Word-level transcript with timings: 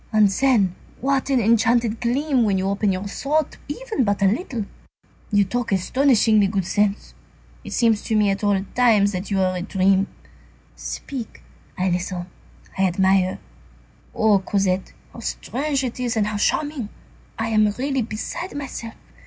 And 0.11 0.29
then, 0.29 0.73
what 0.99 1.29
an 1.29 1.39
enchanted 1.39 2.01
gleam 2.01 2.41
when 2.41 2.57
you 2.57 2.67
open 2.67 2.91
your 2.91 3.07
thought 3.07 3.57
even 3.67 4.03
but 4.03 4.23
a 4.23 4.25
little! 4.27 4.65
You 5.31 5.45
talk 5.45 5.71
astonishingly 5.71 6.47
good 6.47 6.65
sense. 6.65 7.13
It 7.63 7.71
seems 7.73 8.01
to 8.05 8.15
me 8.15 8.31
at 8.31 8.41
times 8.73 9.11
that 9.11 9.29
you 9.29 9.39
are 9.41 9.55
a 9.55 9.61
dream. 9.61 10.07
Speak, 10.75 11.43
I 11.77 11.91
listen, 11.91 12.25
I 12.75 12.85
admire. 12.87 13.37
Oh 14.15 14.39
Cosette! 14.39 14.91
how 15.13 15.19
strange 15.19 15.83
it 15.83 15.99
is 15.99 16.17
and 16.17 16.25
how 16.25 16.37
charming! 16.37 16.89
I 17.37 17.49
am 17.49 17.69
really 17.77 18.01
beside 18.01 18.57
myself. 18.57 18.95